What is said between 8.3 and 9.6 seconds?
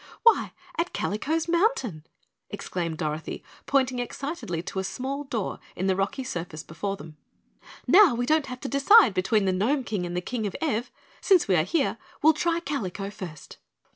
have to decide between the